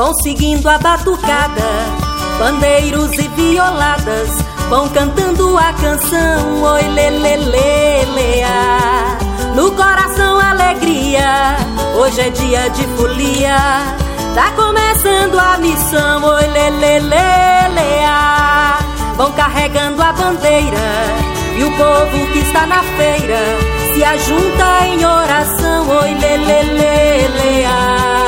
Vão 0.00 0.14
seguindo 0.14 0.66
a 0.66 0.78
batucada, 0.78 1.60
bandeiros 2.38 3.12
e 3.18 3.28
violadas 3.36 4.30
vão 4.70 4.88
cantando 4.88 5.58
a 5.58 5.74
canção 5.74 6.62
Oi 6.62 6.82
lelelelea. 6.84 8.48
No 9.54 9.70
coração 9.72 10.40
alegria, 10.40 11.54
hoje 11.98 12.18
é 12.18 12.30
dia 12.30 12.70
de 12.70 12.82
folia. 12.96 13.58
Tá 14.34 14.50
começando 14.56 15.38
a 15.38 15.58
missão 15.58 16.24
Oi 16.24 16.46
lelelelea. 16.46 17.18
Vão 19.18 19.30
carregando 19.32 20.02
a 20.02 20.14
bandeira 20.14 20.78
e 21.58 21.64
o 21.64 21.70
povo 21.76 22.26
que 22.32 22.38
está 22.38 22.66
na 22.66 22.82
feira 22.82 23.36
se 23.92 24.02
ajunta 24.02 24.86
em 24.86 25.04
oração, 25.04 25.90
oi 25.90 26.14
lê, 26.14 26.38
lê, 26.38 26.62
lê, 26.62 27.28
lê, 27.28 27.64
ah. 27.66 28.19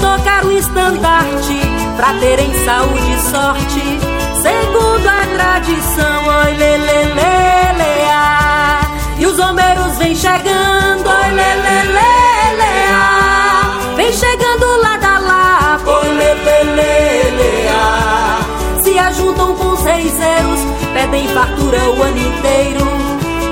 Tocar 0.00 0.44
o 0.44 0.50
estandarte 0.50 1.60
pra 1.96 2.14
terem 2.14 2.52
saúde 2.64 3.12
e 3.12 3.18
sorte, 3.30 4.00
segundo 4.42 5.06
a 5.06 5.26
tradição, 5.36 6.26
oi 6.26 6.54
lê, 6.54 6.76
lê, 6.76 7.04
lê, 7.04 7.72
lê, 7.78 8.04
ah. 8.10 8.80
E 9.18 9.26
os 9.26 9.38
homeiros 9.38 9.98
vêm 9.98 10.14
chegando, 10.14 11.06
oi 11.06 11.30
lê, 11.30 11.54
lê, 11.54 11.82
lê, 11.84 12.56
lê, 12.56 12.86
ah. 12.90 13.78
Vem 13.96 14.12
chegando 14.12 14.66
lá 14.82 14.96
da 14.96 15.18
lá, 15.18 15.80
oi 15.86 16.08
lê, 16.08 16.34
lê, 16.34 16.62
lê, 16.64 17.30
lê, 17.30 17.68
ah. 17.70 18.40
Se 18.82 18.98
ajuntam 18.98 19.54
com 19.54 19.76
seiseiros, 19.76 20.60
pedem 20.94 21.28
fartura 21.28 21.78
o 21.78 22.02
ano 22.02 22.18
inteiro. 22.18 22.86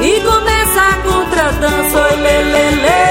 E 0.02 0.20
começa 0.20 0.80
a 0.80 0.94
contradança, 1.08 1.98
oi 1.98 2.16
lê, 2.16 2.42
lê, 2.42 2.70
lê, 2.70 3.09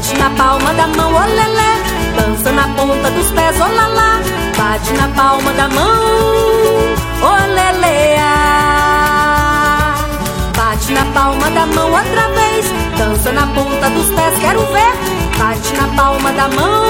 Bate 0.00 0.16
na 0.16 0.30
palma 0.30 0.72
da 0.72 0.86
mão, 0.86 1.12
olê, 1.14 1.46
lê, 1.58 1.76
dança 2.16 2.50
na 2.52 2.68
ponta 2.68 3.10
dos 3.10 3.30
pés, 3.32 3.60
olá, 3.60 4.18
Bate 4.56 4.92
na 4.94 5.08
palma 5.08 5.52
da 5.52 5.68
mão, 5.68 6.96
ah. 8.18 9.94
Bate 10.56 10.92
na 10.94 11.04
palma 11.12 11.50
da 11.50 11.66
mão 11.66 11.92
outra 11.92 12.28
vez, 12.30 12.64
dança 12.96 13.30
na 13.32 13.46
ponta 13.48 13.90
dos 13.90 14.08
pés, 14.14 14.38
quero 14.38 14.60
ver. 14.72 14.94
Bate 15.38 15.74
na 15.74 15.88
palma 16.02 16.32
da 16.32 16.48
mão, 16.48 16.82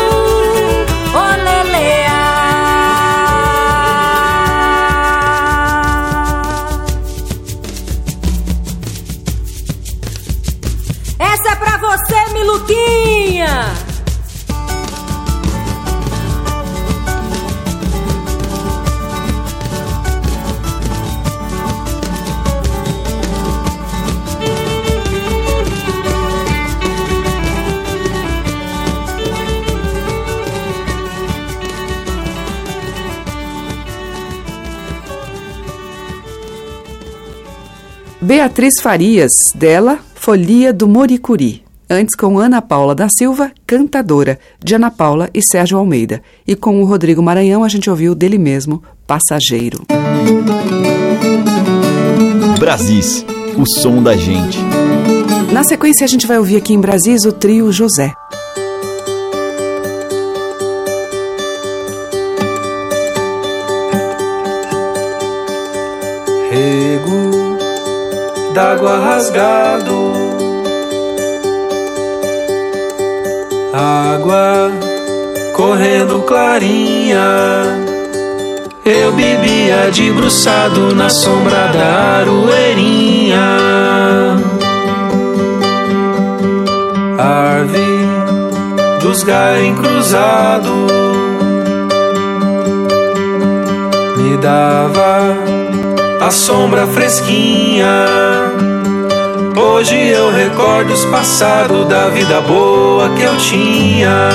olê, 1.12 1.50
você, 11.90 12.32
Miluquinha! 12.32 13.74
Beatriz 38.22 38.80
Farias, 38.80 39.32
dela, 39.56 39.98
Folia 40.14 40.72
do 40.72 40.86
Moricuri. 40.86 41.69
Antes 41.92 42.14
com 42.14 42.38
Ana 42.38 42.62
Paula 42.62 42.94
da 42.94 43.08
Silva, 43.08 43.50
Cantadora, 43.66 44.38
de 44.64 44.76
Ana 44.76 44.92
Paula 44.92 45.28
e 45.34 45.42
Sérgio 45.42 45.76
Almeida. 45.76 46.22
E 46.46 46.54
com 46.54 46.80
o 46.80 46.84
Rodrigo 46.84 47.20
Maranhão, 47.20 47.64
a 47.64 47.68
gente 47.68 47.90
ouviu 47.90 48.14
dele 48.14 48.38
mesmo, 48.38 48.80
Passageiro. 49.08 49.82
Brasis, 52.60 53.26
o 53.58 53.66
som 53.80 54.00
da 54.00 54.14
gente. 54.14 54.60
Na 55.52 55.64
sequência, 55.64 56.04
a 56.04 56.06
gente 56.06 56.28
vai 56.28 56.38
ouvir 56.38 56.58
aqui 56.58 56.72
em 56.72 56.80
Brasis 56.80 57.24
o 57.24 57.32
trio 57.32 57.72
José. 57.72 58.12
Rego 66.52 67.58
d'água 68.54 68.96
rasgado, 68.96 70.19
água 73.72 74.70
correndo 75.54 76.22
clarinha. 76.22 77.20
Eu 78.84 79.12
bebia 79.12 79.90
debruçado 79.94 80.94
na 80.94 81.08
sombra 81.08 81.68
da 81.68 82.20
aroeirinha. 82.20 83.38
Árvore 87.18 87.80
dos 89.00 89.22
galhos 89.22 89.78
cruzado 89.78 90.70
me 94.16 94.36
dava 94.38 95.36
a 96.20 96.30
sombra 96.30 96.86
fresquinha. 96.86 98.06
Hoje 99.56 99.96
eu 99.96 100.30
recordo 100.32 100.92
os 100.92 101.04
passados 101.06 101.86
da 101.86 102.08
vida 102.08 102.40
boa 102.40 102.79
que 103.08 103.22
eu 103.22 103.36
tinha. 103.36 104.28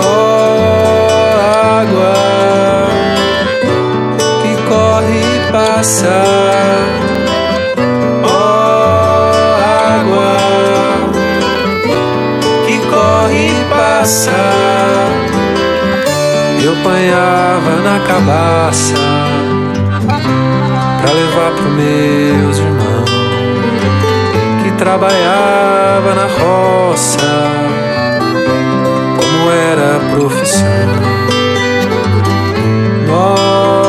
Oh, 0.00 0.60
água 1.80 2.14
que 4.42 4.56
corre 4.68 5.20
e 5.20 5.52
passa. 5.52 6.22
Oh, 8.24 9.32
água 9.94 10.36
que 12.66 12.78
corre 12.88 13.48
e 13.48 13.64
passa 13.68 14.76
eu 16.66 16.72
apanhava 16.72 17.76
na 17.84 18.00
cabaça 18.00 18.94
pra 21.00 21.12
levar 21.12 21.52
pro 21.52 21.70
meus 21.70 22.58
irmãos 22.58 23.05
trabalhava 24.76 26.14
na 26.14 26.26
roça 26.26 27.20
como 29.16 29.50
era 29.50 29.96
a 29.96 30.00
profissão. 30.10 30.66
Nossa 33.06 33.86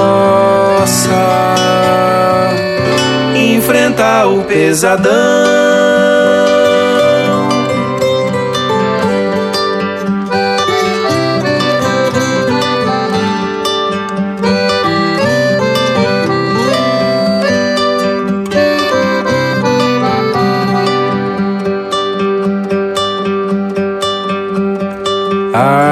enfrentar 3.35 4.27
o 4.27 4.43
pesadão 4.43 5.56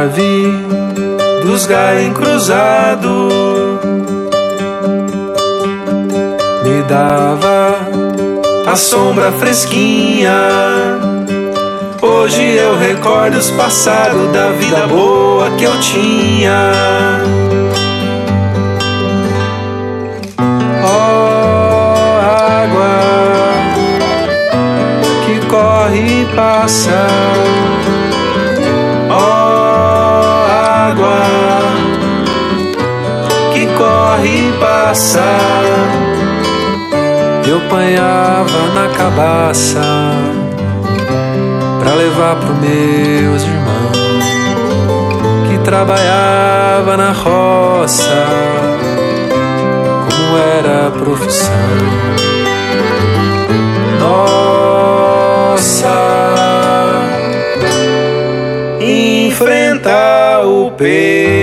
ave 0.05 0.51
dos 1.41 1.65
galhos 1.65 2.13
cruzado 2.13 3.29
me 6.63 6.83
dava 6.87 7.75
a 8.71 8.75
sombra 8.75 9.31
fresquinha. 9.31 10.31
Hoje 12.01 12.43
eu 12.43 12.77
recordo 12.77 13.37
os 13.37 13.49
passados 13.51 14.31
da 14.31 14.51
vida 14.51 14.85
boa 14.87 15.49
que 15.57 15.63
eu 15.63 15.79
tinha. 15.79 16.71
Oh, 20.83 22.19
água 22.63 22.99
que 25.25 25.45
corre 25.47 26.21
e 26.21 26.35
passa. 26.35 27.07
Passa 34.95 35.19
eu 37.45 37.57
apanhava 37.57 38.61
na 38.73 38.87
cabaça 38.95 39.81
pra 41.79 41.93
levar 41.95 42.37
pro 42.37 42.55
meus 42.55 43.43
irmãos 43.43 44.23
que 45.49 45.57
trabalhava 45.65 46.95
na 46.95 47.11
roça 47.11 48.25
como 50.09 50.37
era 50.37 50.87
a 50.87 50.91
profissão. 50.91 51.51
Nossa 53.99 55.89
enfrentar 58.79 60.45
o 60.45 60.71
pesadão 60.71 61.35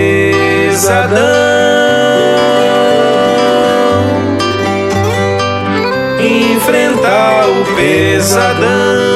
enfrentar 6.63 7.49
o 7.49 7.65
pesadão. 7.75 9.12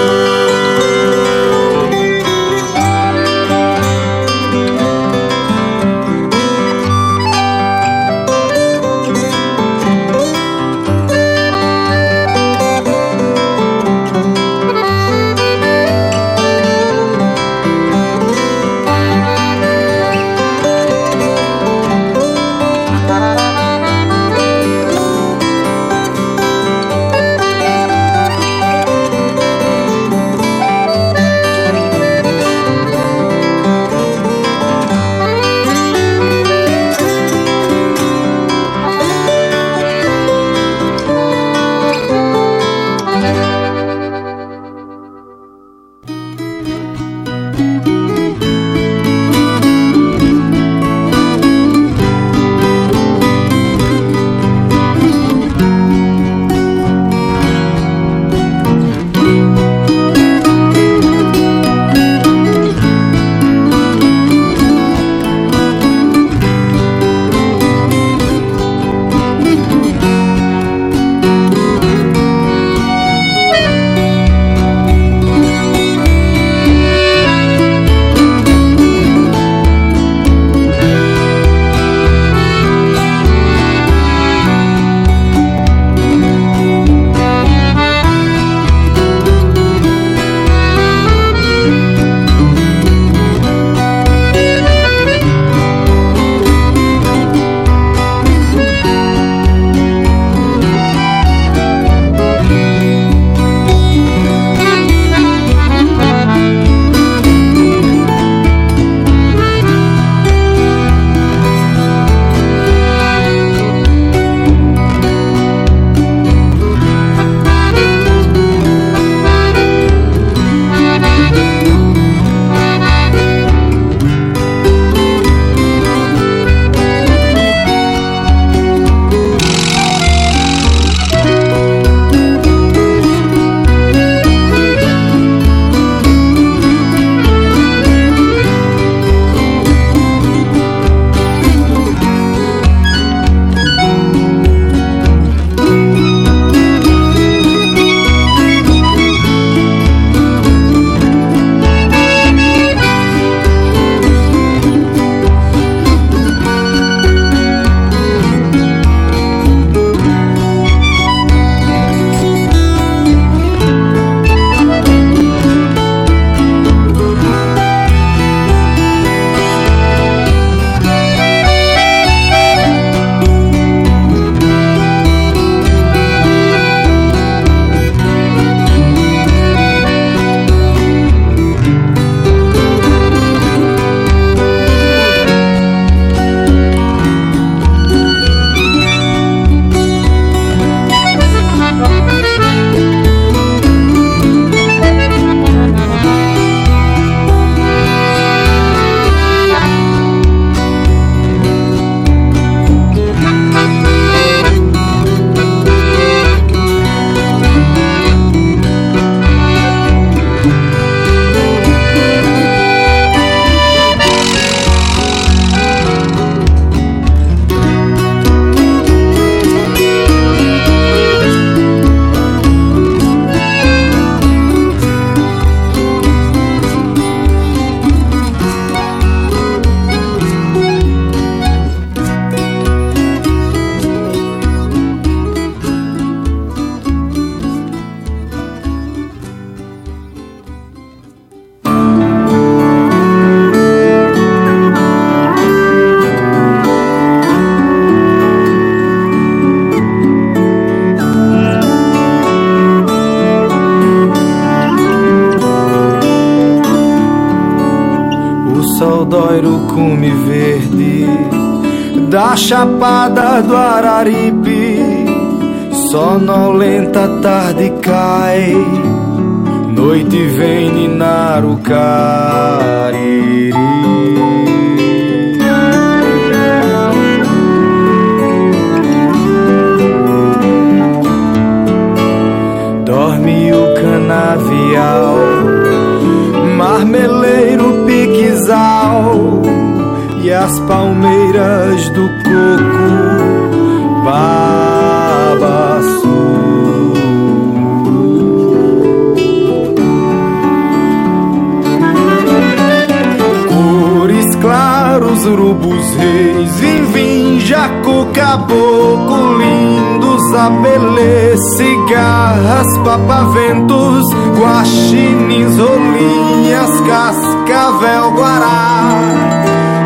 Papaventos, 312.87 314.07
guaxinins, 314.39 315.59
rolinhas 315.59 316.81
Cascavel, 316.83 318.13
guará 318.13 319.01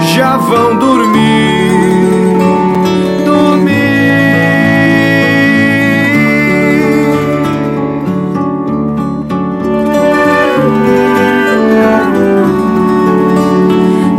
Já 0.00 0.36
vão 0.36 0.76
dormir 0.76 1.70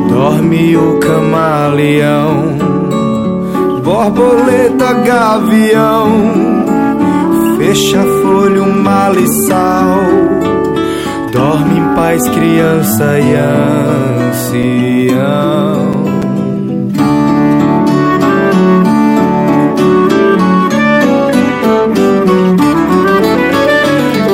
Dorme 0.09 0.77
o 0.77 0.99
camaleão, 0.99 2.57
borboleta, 3.84 4.93
gavião, 5.05 6.09
fecha 7.59 8.01
folha, 8.01 8.20
um 9.22 9.28
maliçal. 9.28 9.99
Dorme 11.32 11.80
em 11.80 11.95
paz, 11.95 12.28
criança 12.30 13.19
e 13.19 13.36
ancião. 14.26 15.22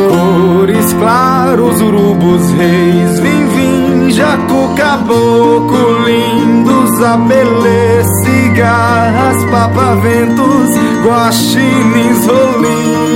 Cores 0.09 0.93
claros, 0.93 1.81
urubus, 1.81 2.49
reis, 2.51 3.19
vim, 3.19 3.47
vim, 3.47 4.09
jacu, 4.11 4.73
caboclo, 4.75 6.03
lindos, 6.05 7.01
abelê, 7.03 8.03
cigarras, 8.23 9.43
papaventos, 9.51 10.69
guaxinins, 11.05 12.27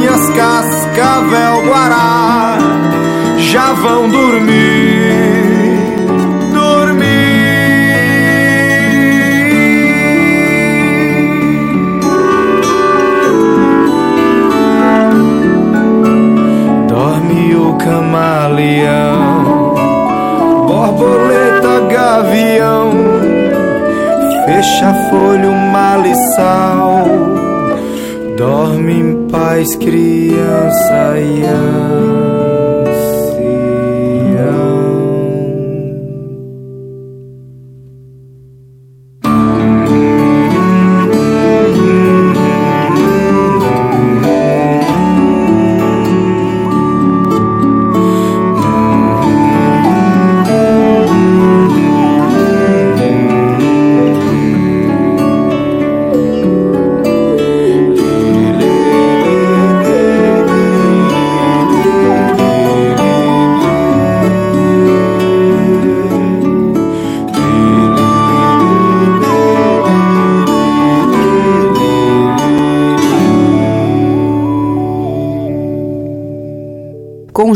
rolinhas, 0.02 0.30
cascavel, 0.32 1.64
guará, 1.66 2.58
já 3.38 3.74
vão 3.74 4.10
dormir. 4.10 5.01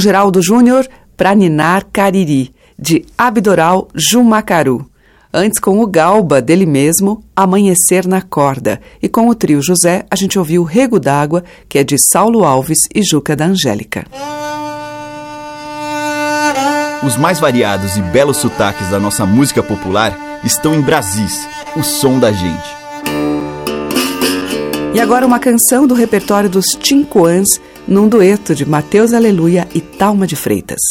Geraldo 0.06 0.40
Júnior 0.40 0.88
para 1.18 1.34
Ninar 1.34 1.88
Cariri, 1.92 2.54
de 2.78 3.04
Abdoral 3.18 3.88
Jumacaru. 3.96 4.88
Antes, 5.34 5.60
com 5.60 5.82
o 5.82 5.88
Galba, 5.88 6.44
dele 6.44 6.68
mesmo, 6.68 7.24
Amanhecer 7.36 8.06
na 8.06 8.22
Corda. 8.22 8.80
E 9.02 9.10
com 9.10 9.28
o 9.28 9.34
trio 9.34 9.64
José, 9.64 10.06
a 10.12 10.16
gente 10.16 10.38
ouviu 10.38 10.62
Rego 10.62 11.00
d'Água, 11.00 11.44
que 11.68 11.80
é 11.80 11.84
de 11.84 11.96
Saulo 12.12 12.46
Alves 12.46 12.78
e 12.94 13.02
Juca 13.02 13.36
da 13.36 13.46
Angélica. 13.46 14.06
Os 17.04 17.18
mais 17.18 17.40
variados 17.40 17.98
e 17.98 18.02
belos 18.04 18.38
sotaques 18.38 18.92
da 18.92 19.00
nossa 19.00 19.26
música 19.26 19.64
popular 19.64 20.16
estão 20.44 20.76
em 20.76 20.82
Brasis, 20.82 21.48
o 21.76 21.82
som 21.82 22.20
da 22.20 22.32
gente. 22.32 22.76
E 24.94 25.00
agora 25.00 25.26
uma 25.26 25.40
canção 25.40 25.88
do 25.88 25.96
repertório 25.96 26.50
dos 26.50 26.68
Tincoãs, 26.80 27.60
num 27.88 28.08
dueto 28.08 28.56
de 28.56 28.66
Mateus 28.66 29.14
Aleluia 29.14 29.68
e 29.74 29.82
Talma 29.82 30.26
de 30.26 30.36
Freitas. 30.36 30.82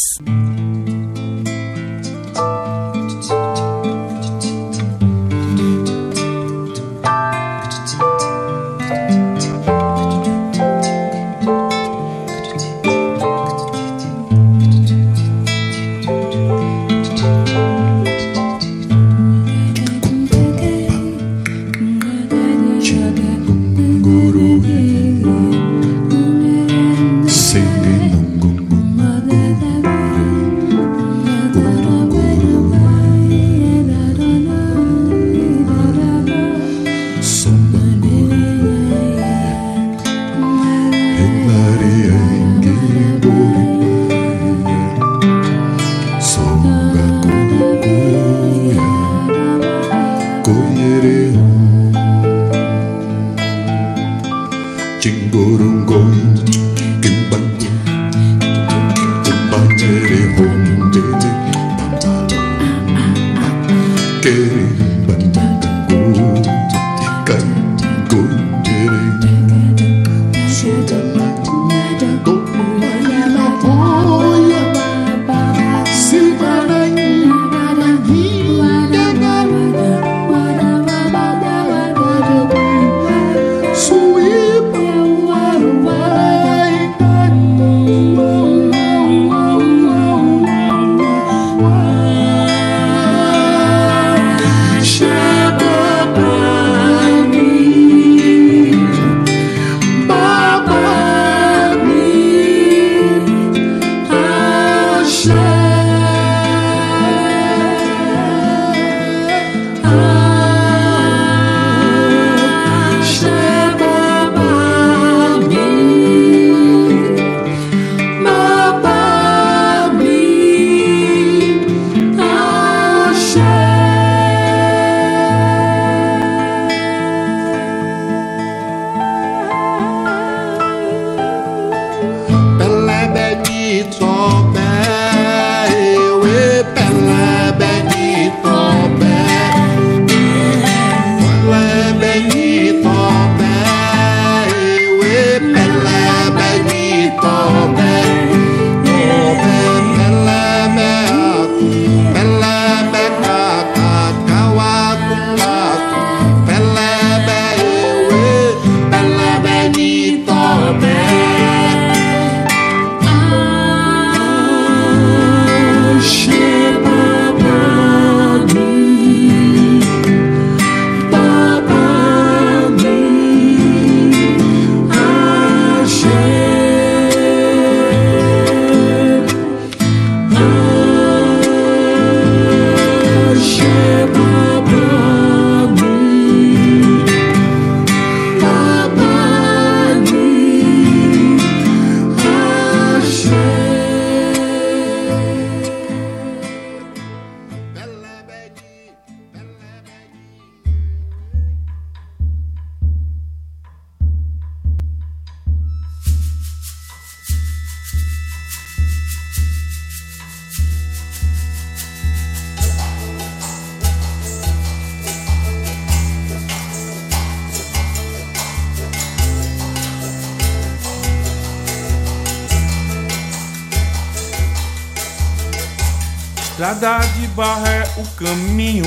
Estrada 226.65 226.97
de 227.09 227.27
barra 227.27 227.69
é 227.69 227.83
o 227.97 228.07
caminho. 228.15 228.85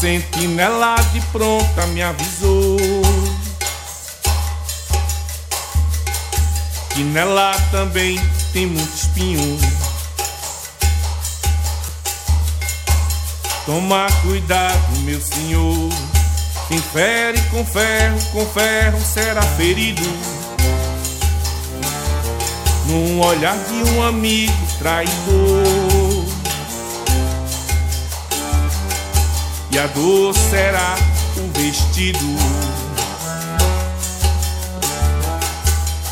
Sentinela 0.00 0.94
de 1.12 1.20
pronta 1.26 1.86
me 1.88 2.02
avisou 2.02 2.78
que 6.94 7.02
nela 7.02 7.54
também 7.70 8.18
tem 8.54 8.68
muito 8.68 8.96
espinho. 8.96 9.58
Toma 13.66 14.06
cuidado, 14.22 14.98
meu 15.00 15.20
senhor. 15.20 15.90
Quem 16.68 16.80
fere 16.80 17.38
com 17.50 17.62
ferro, 17.66 18.18
com 18.32 18.46
ferro 18.46 18.98
será 19.04 19.42
ferido. 19.42 20.39
Num 22.90 23.20
olhar 23.20 23.56
de 23.56 23.90
um 23.92 24.02
amigo 24.02 24.52
traidor. 24.78 26.24
E 29.70 29.78
a 29.78 29.86
dor 29.86 30.34
será 30.34 30.96
o 31.36 31.58
vestido 31.58 32.18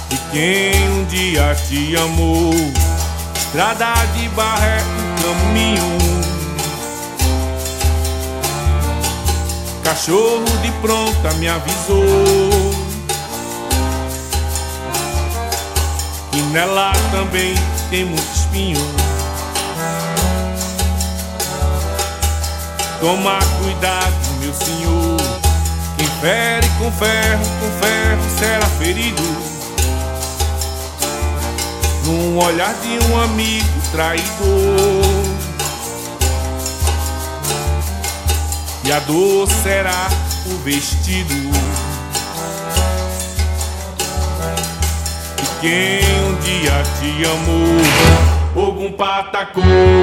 de 0.08 0.16
quem 0.30 0.88
um 0.90 1.04
dia 1.06 1.54
te 1.68 1.96
amou. 1.96 2.54
Estrada 3.36 3.94
de 4.14 4.28
barra 4.28 4.66
é 4.66 4.82
um 4.82 5.22
caminho 5.22 5.98
Cachorro 9.88 10.44
de 10.62 10.70
pronta 10.82 11.32
me 11.38 11.48
avisou 11.48 12.77
E 16.38 16.42
nela 16.52 16.92
também 17.10 17.52
tem 17.90 18.04
muito 18.04 18.32
espinho 18.32 18.78
Toma 23.00 23.38
cuidado, 23.60 24.14
meu 24.40 24.54
senhor. 24.54 25.16
Quem 25.96 26.06
fere 26.20 26.68
com 26.78 26.92
ferro, 26.92 27.44
com 27.60 27.70
ferro 27.80 28.22
será 28.38 28.66
ferido. 28.66 29.22
Num 32.04 32.38
olhar 32.38 32.74
de 32.74 33.04
um 33.06 33.20
amigo 33.20 33.80
traidor. 33.90 34.24
E 38.84 38.92
a 38.92 39.00
dor 39.00 39.48
será 39.62 40.08
o 40.46 40.56
vestido. 40.64 41.34
Quem 45.60 46.00
um 46.24 46.34
dia 46.36 46.82
te 46.98 47.24
amou, 47.24 48.64
algum 48.66 48.92
patacorio, 48.92 49.97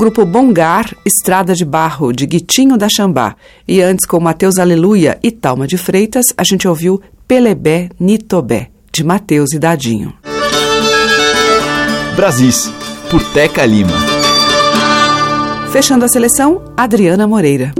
grupo 0.00 0.24
Bongar, 0.24 0.96
Estrada 1.04 1.54
de 1.54 1.62
Barro, 1.62 2.10
de 2.10 2.24
Guitinho 2.24 2.78
da 2.78 2.88
Xambá. 2.88 3.36
E 3.68 3.82
antes, 3.82 4.06
com 4.06 4.18
Mateus 4.18 4.58
Aleluia 4.58 5.18
e 5.22 5.30
Talma 5.30 5.66
de 5.66 5.76
Freitas, 5.76 6.24
a 6.38 6.42
gente 6.42 6.66
ouviu 6.66 7.02
Pelebé 7.28 7.90
Nitobé, 8.00 8.70
de 8.90 9.04
Mateus 9.04 9.52
e 9.52 9.58
Dadinho. 9.58 10.14
Brasis, 12.16 12.72
por 13.10 13.22
Teca 13.34 13.66
Lima. 13.66 13.92
Fechando 15.70 16.06
a 16.06 16.08
seleção, 16.08 16.62
Adriana 16.78 17.26
Moreira. 17.26 17.74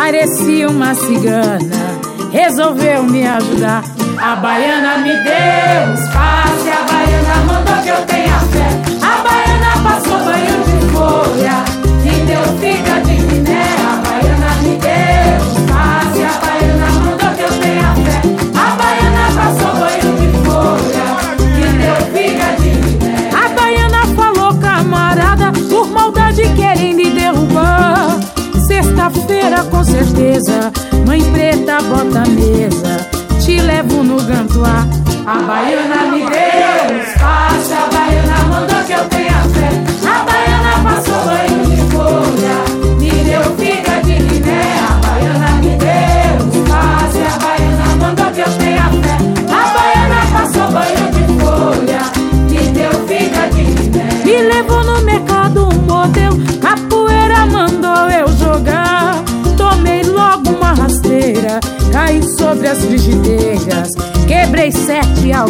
Parecia 0.00 0.66
uma 0.66 0.94
cigana, 0.94 1.58
resolveu 2.32 3.02
me 3.02 3.26
ajudar. 3.26 3.84
A 4.18 4.36
baiana 4.36 4.96
me 4.96 5.12
deu 5.12 5.94
espaço, 5.94 6.68
a 6.72 6.82
baiana 6.90 7.36
mandou 7.46 7.82
que 7.82 7.90
eu 7.90 8.06
tenha 8.06 8.40
fé. 8.48 8.68
A 9.02 9.18
baiana 9.20 9.72
passou 9.84 10.18
banho 10.24 10.64
de 10.64 10.78
folha, 10.90 11.56
e 12.02 12.12
deu 12.24 12.44
figa 12.58 12.96
de 13.02 13.16
miné. 13.26 13.66
A 13.90 13.96
baiana 14.08 14.50
me 14.62 14.74
deu 14.78 15.36
espaço, 15.52 16.20
a 16.24 16.46
baiana 16.46 16.79
certeza, 30.04 30.72
mãe 31.06 31.22
preta 31.32 31.78
bota 31.82 32.22
a 32.22 32.26
mesa 32.26 33.10
te 33.44 33.60
levo 33.60 34.02
no 34.02 34.16
gantuá. 34.16 34.86
A 35.26 35.42
baiana 35.42 36.10
me 36.10 36.20
deu 36.20 37.00
espaço, 37.00 37.72
a 37.74 37.86
baiana 37.92 38.38
mandou 38.48 38.84
que 38.84 38.92
eu 38.92 39.04
tenha 39.08 39.42
fé. 39.54 39.70
A 40.08 40.24
baiana 40.24 40.72
passou 40.82 41.24
banho 41.24 41.66
de 41.66 41.82
folha, 41.92 42.56
caí 61.90 62.22
sobre 62.22 62.68
as 62.68 62.78
frigideiras, 62.84 63.88
quebrei 64.26 64.70
sete 64.72 65.32
ao. 65.32 65.48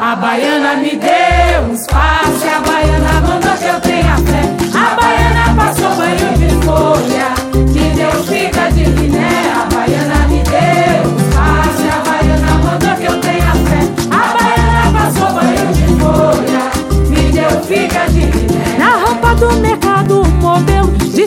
A 0.00 0.16
baiana 0.16 0.76
me 0.76 0.90
deu 0.96 1.74
espaço, 1.74 2.46
a 2.46 2.60
baiana 2.60 3.20
mandou 3.20 3.56
que 3.56 3.66
eu 3.66 3.80
tenha 3.80 4.16
fé. 4.18 4.42
A 4.74 4.94
baiana 4.94 5.54
passou 5.56 5.94
banho 5.96 6.38
de 6.38 6.48
folha, 6.64 7.28
me 7.54 7.90
deu 7.96 8.12
figa 8.24 8.70
de 8.72 8.84
guiné. 8.84 9.52
A 9.54 9.74
baiana 9.74 10.26
me 10.28 10.42
deu 10.42 11.16
espaço, 11.16 11.84
a 11.92 12.10
baiana 12.10 12.52
mandou 12.64 12.96
que 12.96 13.06
eu 13.06 13.20
tenha 13.20 13.52
fé. 13.66 13.80
A 14.10 14.22
baiana 14.36 14.84
passou 14.92 15.32
banho 15.34 15.72
de 15.72 15.86
folha, 16.00 16.62
me 17.08 17.32
deu 17.32 17.62
figa 17.62 18.06
de 18.10 18.26
guiné. 18.26 18.78
Na 18.78 18.90
rampa 19.06 19.34
do 19.34 19.52
mercado, 19.60 20.24
modelo 20.40 20.88
de 20.88 21.26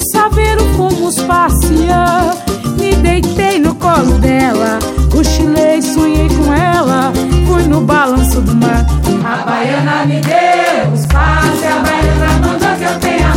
balanço 8.02 8.42
do 8.42 8.56
mar. 8.56 8.84
A 9.24 9.46
baiana 9.46 10.06
me 10.08 10.20
deu 10.22 10.96
espaço, 10.96 11.66
a 11.66 11.80
baiana 11.82 12.48
mandou 12.48 12.76
que 12.76 12.84
eu 12.84 13.00
tenha 13.00 13.31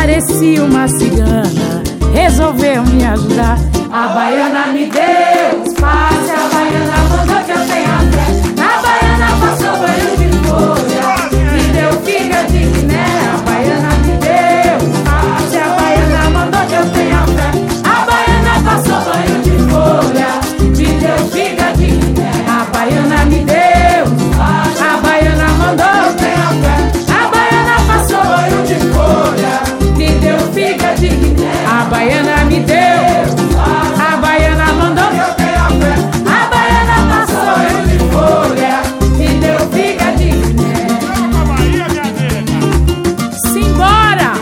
parecia 0.00 0.64
uma 0.64 0.88
cigana, 0.88 1.82
resolveu 2.14 2.82
me 2.84 3.04
ajudar. 3.04 3.58
A 3.92 4.08
baiana 4.08 4.68
me 4.68 4.86
deu 4.86 5.59
baiana 32.00 32.44
me 32.46 32.60
deu, 32.60 33.02
a 33.98 34.16
baiana 34.16 34.72
mandou 34.72 35.04
eu 35.04 35.34
tenha 35.34 35.68
fé. 35.80 35.94
A 36.24 36.40
baiana 36.48 36.96
passou 37.10 37.44
banho 37.56 37.80
de 37.88 37.98
folha, 38.08 38.76
me 39.18 39.28
deu 39.38 39.60
figa 39.70 40.08
de 40.16 40.28
guiné. 40.30 40.74
Simbora! 43.52 44.32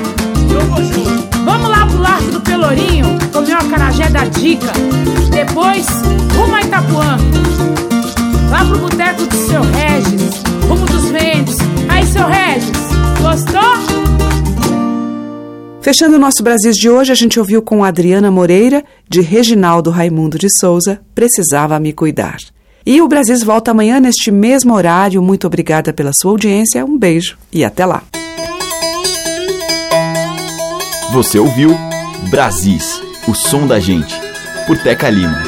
Vamos 1.45 1.69
lá 1.69 1.87
pro 1.87 1.99
Largo 1.99 2.31
do 2.31 2.41
Pelourinho, 2.41 3.19
comer 3.33 3.55
uma 3.55 3.65
carajé 3.65 4.09
da 4.09 4.25
dica. 4.27 4.73
Depois, 5.31 5.87
rumo 6.37 6.55
a 6.55 6.61
Itapuã. 6.61 7.19
Lá 8.51 8.65
pro 8.65 8.79
boteco 8.79 9.27
do 9.27 9.37
seu 9.37 9.63
Regis, 9.63 10.28
Fechando 15.89 16.17
o 16.17 16.19
nosso 16.19 16.43
Brasil 16.43 16.71
de 16.71 16.91
hoje, 16.91 17.13
a 17.13 17.15
gente 17.15 17.41
ouviu 17.41 17.63
com 17.63 17.83
Adriana 17.83 18.31
Moreira, 18.31 18.85
de 19.09 19.23
Reginaldo 19.23 19.89
Raimundo 19.89 20.39
de 20.39 20.47
Souza, 20.61 21.01
Precisava 21.15 21.81
Me 21.81 21.95
Cuidar. 21.95 22.37
E 22.85 23.01
o 23.01 23.09
Brasil 23.09 23.39
volta 23.39 23.71
amanhã 23.71 23.99
neste 23.99 24.31
mesmo 24.31 24.75
horário. 24.75 25.23
Muito 25.23 25.47
obrigada 25.47 25.91
pela 25.91 26.13
sua 26.13 26.33
audiência, 26.33 26.85
um 26.85 26.99
beijo 26.99 27.39
e 27.51 27.65
até 27.65 27.87
lá. 27.87 28.03
Você 31.11 31.39
ouviu 31.39 31.75
Brasis, 32.29 33.01
o 33.27 33.33
som 33.33 33.67
da 33.67 33.81
gente, 33.81 34.15
por 34.67 34.77
Teca 34.77 35.09
Lima. 35.09 35.48